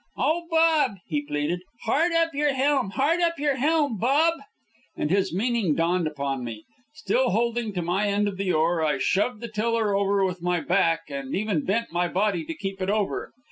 [0.17, 2.89] "Oh, Bob," he pleaded, "hard up your helm!
[2.89, 4.39] Hard up your helm, Bob!"
[4.97, 6.65] And his meaning dawned upon me.
[6.95, 10.59] Still holding to my end of the oar, I shoved the tiller over with my
[10.59, 13.31] back, and even bent my body to keep it over.